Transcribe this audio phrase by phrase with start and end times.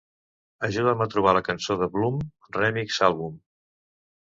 [0.67, 2.19] Ajuda'm a trobar la cançó de Bloom:
[2.59, 3.39] Remix: Album.